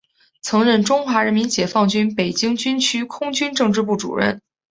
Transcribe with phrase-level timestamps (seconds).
[0.41, 4.41] 曾任中国人民解放军北京军区空军政治部主任。